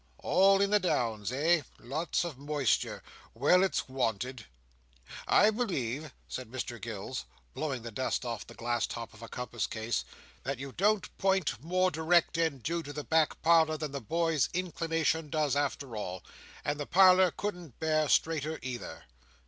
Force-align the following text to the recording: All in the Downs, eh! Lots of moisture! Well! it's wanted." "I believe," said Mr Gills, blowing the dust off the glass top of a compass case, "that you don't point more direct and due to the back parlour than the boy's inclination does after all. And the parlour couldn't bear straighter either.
All 0.23 0.61
in 0.61 0.71
the 0.71 0.79
Downs, 0.79 1.31
eh! 1.31 1.61
Lots 1.77 2.23
of 2.23 2.35
moisture! 2.35 3.03
Well! 3.35 3.63
it's 3.63 3.87
wanted." 3.87 4.45
"I 5.27 5.51
believe," 5.51 6.11
said 6.27 6.49
Mr 6.49 6.81
Gills, 6.81 7.25
blowing 7.53 7.83
the 7.83 7.91
dust 7.91 8.25
off 8.25 8.47
the 8.47 8.55
glass 8.55 8.87
top 8.87 9.13
of 9.13 9.21
a 9.21 9.27
compass 9.27 9.67
case, 9.67 10.03
"that 10.41 10.57
you 10.57 10.71
don't 10.71 11.15
point 11.19 11.63
more 11.63 11.91
direct 11.91 12.35
and 12.39 12.63
due 12.63 12.81
to 12.81 12.91
the 12.91 13.03
back 13.03 13.43
parlour 13.43 13.77
than 13.77 13.91
the 13.91 14.01
boy's 14.01 14.49
inclination 14.55 15.29
does 15.29 15.55
after 15.55 15.95
all. 15.95 16.23
And 16.65 16.79
the 16.79 16.87
parlour 16.87 17.29
couldn't 17.29 17.77
bear 17.79 18.09
straighter 18.09 18.57
either. 18.63 19.03